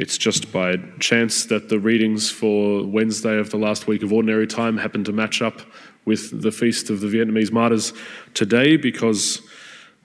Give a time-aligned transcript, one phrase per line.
[0.00, 4.46] It's just by chance that the readings for Wednesday of the last week of Ordinary
[4.46, 5.60] Time happen to match up
[6.06, 7.92] with the feast of the Vietnamese martyrs
[8.32, 9.42] today because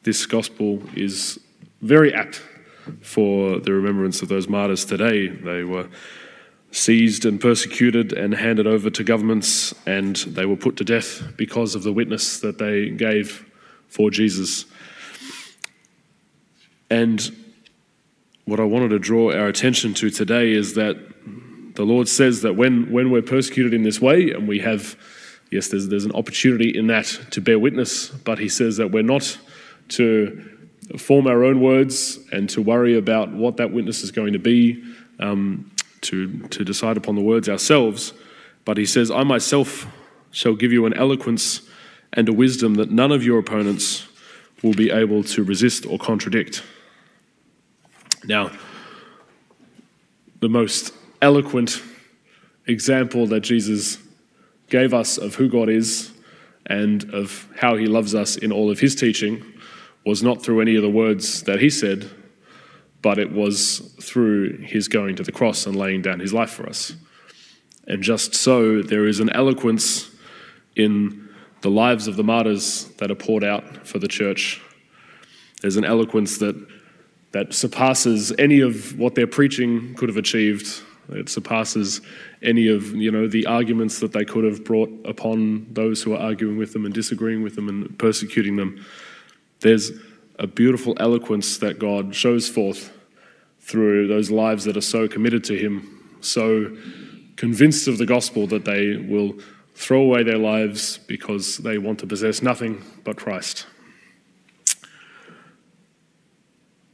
[0.04, 1.40] this gospel is
[1.82, 2.44] very apt
[3.00, 5.30] for the remembrance of those martyrs today.
[5.30, 5.88] They were
[6.72, 11.74] seized and persecuted and handed over to governments, and they were put to death because
[11.74, 13.50] of the witness that they gave
[13.88, 14.66] for Jesus.
[16.90, 17.45] And
[18.46, 20.98] what I wanted to draw our attention to today is that
[21.76, 24.96] the Lord says that when, when we're persecuted in this way, and we have,
[25.52, 29.04] yes, there's, there's an opportunity in that to bear witness, but He says that we're
[29.04, 29.38] not
[29.90, 34.40] to form our own words and to worry about what that witness is going to
[34.40, 34.84] be,
[35.20, 38.14] um, to, to decide upon the words ourselves.
[38.64, 39.88] But He says, I myself
[40.30, 41.62] shall give you an eloquence
[42.14, 44.08] and a wisdom that none of your opponents
[44.62, 46.64] will be able to resist or contradict.
[48.28, 48.52] Now,
[50.40, 51.82] the most eloquent
[52.68, 54.00] example that Jesus
[54.70, 56.12] gave us of who God is
[56.66, 59.44] and of how he loves us in all of his teaching
[60.06, 62.10] was not through any of the words that he said,
[63.02, 66.68] but it was through his going to the cross and laying down his life for
[66.68, 66.94] us.
[67.88, 70.10] And just so, there is an eloquence
[70.76, 71.30] in
[71.62, 74.60] the lives of the martyrs that are poured out for the church.
[75.62, 76.56] There's an eloquence that
[77.36, 80.82] that surpasses any of what their preaching could have achieved.
[81.10, 82.00] It surpasses
[82.42, 86.20] any of you know the arguments that they could have brought upon those who are
[86.20, 88.86] arguing with them and disagreeing with them and persecuting them.
[89.60, 89.92] There's
[90.40, 92.94] a beautiful eloquence that God shows forth
[93.60, 96.74] through those lives that are so committed to Him, so
[97.36, 99.36] convinced of the gospel that they will
[99.74, 103.66] throw away their lives because they want to possess nothing but Christ.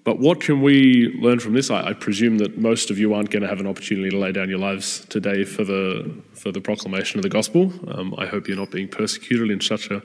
[0.03, 1.69] But what can we learn from this?
[1.69, 4.31] I, I, presume that most of you aren't going to have an opportunity to lay
[4.31, 7.71] down your lives today for the for the proclamation of the gospel.
[7.87, 10.01] Um, I hope you're not being persecuted in such a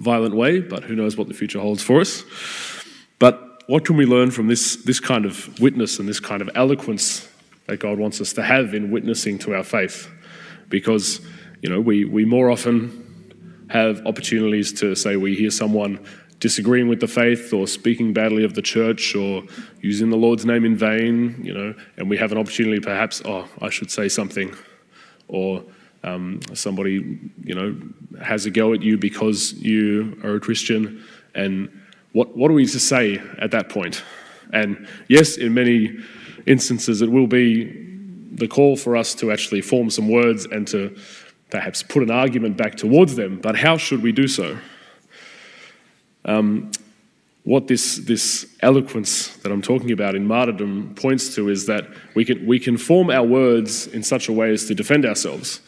[0.00, 2.24] violent way, but who knows what the future holds for us.
[3.20, 6.50] But what can we learn from this this kind of witness and this kind of
[6.56, 7.28] eloquence
[7.66, 10.10] that God wants us to have in witnessing to our faith?
[10.68, 11.20] Because
[11.62, 13.04] you know we we more often
[13.68, 16.04] have opportunities to say we hear someone
[16.40, 19.42] disagreeing with the faith or speaking badly of the church or
[19.80, 23.48] using the Lord's name in vain, you know, and we have an opportunity perhaps, oh,
[23.60, 24.54] I should say something,
[25.28, 25.62] or
[26.04, 27.76] um, somebody, you know,
[28.22, 31.02] has a go at you because you are a Christian,
[31.34, 31.70] and
[32.12, 34.02] what, what are we to say at that point?
[34.52, 35.98] And yes, in many
[36.46, 37.84] instances, it will be
[38.32, 40.96] the call for us to actually form some words and to
[41.50, 44.58] perhaps put an argument back towards them, but how should we do so?
[46.26, 46.70] Um,
[47.44, 52.24] what this, this eloquence that I'm talking about in martyrdom points to is that we
[52.24, 55.60] can, we can form our words in such a way as to defend ourselves.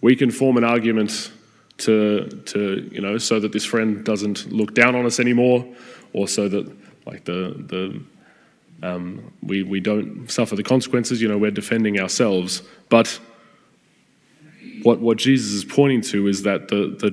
[0.00, 1.32] We can form an argument
[1.78, 5.66] to, to you know, so that this friend doesn't look down on us anymore,
[6.12, 6.70] or so that
[7.06, 11.20] like the, the um, we, we don't suffer the consequences.
[11.20, 12.62] You know, we're defending ourselves.
[12.88, 13.18] But
[14.82, 17.10] what, what Jesus is pointing to is that the, the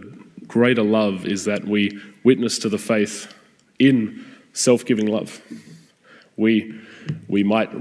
[0.47, 3.33] greater love is that we witness to the faith
[3.79, 5.41] in self giving love.
[6.35, 6.77] We,
[7.29, 7.71] we might,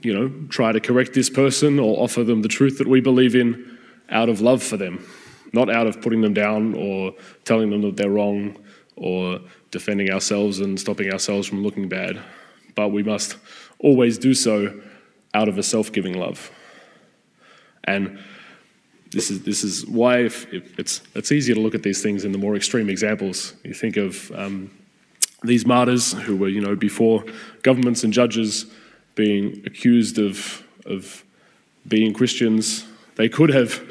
[0.00, 3.34] you know, try to correct this person or offer them the truth that we believe
[3.34, 3.78] in
[4.08, 5.04] out of love for them,
[5.52, 7.14] not out of putting them down or
[7.44, 8.56] telling them that they're wrong
[8.96, 9.40] or
[9.70, 12.18] defending ourselves and stopping ourselves from looking bad.
[12.74, 13.36] But we must
[13.78, 14.80] always do so
[15.34, 16.50] out of a self giving love.
[17.84, 18.18] And
[19.10, 20.46] this is, this is why if,
[20.78, 23.54] it's, it's easier to look at these things in the more extreme examples.
[23.64, 24.70] You think of um,
[25.42, 27.24] these martyrs who were, you know, before
[27.62, 28.66] governments and judges
[29.16, 31.24] being accused of, of
[31.88, 33.82] being Christians, they could have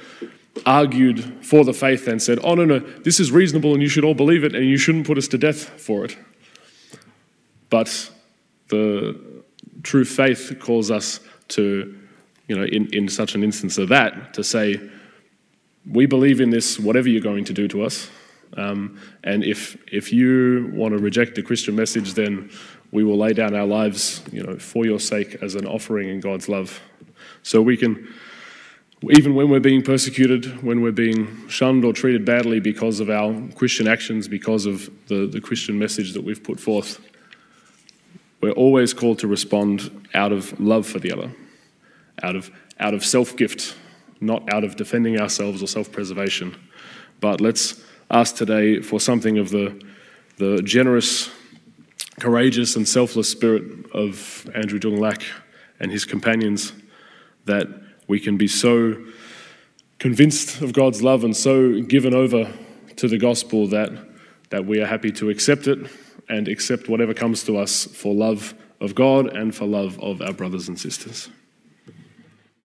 [0.65, 4.05] argued for the faith and said, oh, no, no, this is reasonable and you should
[4.05, 6.17] all believe it and you shouldn't put us to death for it.
[7.69, 8.09] But
[8.69, 9.19] the
[9.83, 11.19] true faith calls us
[11.49, 11.97] to,
[12.47, 14.79] you know, in, in such an instance of that, to say,
[15.91, 18.09] we believe in this, whatever you're going to do to us.
[18.57, 22.51] Um, and if, if you want to reject the Christian message, then
[22.91, 26.19] we will lay down our lives you know, for your sake as an offering in
[26.19, 26.79] God's love.
[27.43, 28.11] So we can,
[29.09, 33.35] even when we're being persecuted, when we're being shunned or treated badly because of our
[33.55, 36.99] Christian actions, because of the, the Christian message that we've put forth,
[38.41, 41.31] we're always called to respond out of love for the other,
[42.23, 42.49] out of,
[42.79, 43.75] out of self gift
[44.21, 46.55] not out of defending ourselves or self preservation.
[47.19, 49.81] But let's ask today for something of the,
[50.37, 51.29] the generous,
[52.19, 53.63] courageous, and selfless spirit
[53.93, 55.23] of Andrew Dung Lac
[55.79, 56.73] and his companions
[57.45, 57.67] that
[58.07, 58.95] we can be so
[59.99, 62.51] convinced of God's love and so given over
[62.95, 63.91] to the gospel that,
[64.49, 65.79] that we are happy to accept it
[66.27, 70.33] and accept whatever comes to us for love of God and for love of our
[70.33, 71.29] brothers and sisters.